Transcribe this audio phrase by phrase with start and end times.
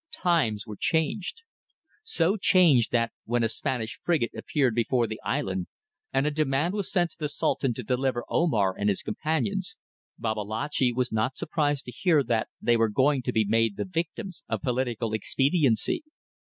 [0.23, 1.43] Times were changed.
[2.01, 5.67] So changed that, when a Spanish frigate appeared before the island
[6.11, 9.77] and a demand was sent to the Sultan to deliver Omar and his companions,
[10.17, 14.43] Babalatchi was not surprised to hear that they were going to be made the victims
[14.49, 16.03] of political expediency.